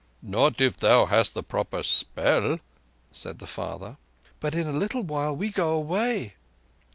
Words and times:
"Not 0.23 0.59
if 0.59 0.77
thou 0.77 1.05
hast 1.05 1.35
the 1.35 1.43
proper 1.43 1.83
spell," 1.83 2.59
said 3.11 3.37
the 3.37 3.45
father. 3.45 3.99
"But 4.39 4.55
in 4.55 4.65
a 4.67 4.73
little 4.73 5.03
while 5.03 5.35
we 5.35 5.49
go 5.51 5.73
away." 5.75 6.33